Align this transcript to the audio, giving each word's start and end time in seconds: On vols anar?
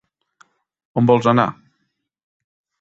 On 1.01 1.11
vols 1.13 1.29
anar? 1.33 1.47